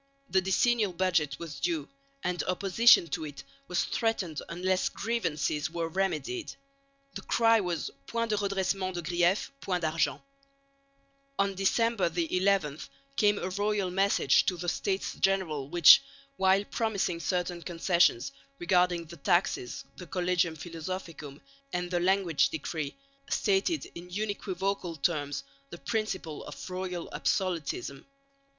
[0.31, 1.87] The decennial budget was due,
[2.23, 6.55] and opposition to it was threatened unless grievances were remedied
[7.13, 10.19] the cry was "point de redressements de griefs, point d'argent."
[11.37, 12.79] On December 11
[13.15, 16.01] came a royal message to the States General which,
[16.35, 21.39] while promising certain concessions regarding the taxes, the Collegium Philosophicum
[21.73, 22.95] and the language decree,
[23.29, 28.07] stated in unequivocal terms the principle of royal absolutism.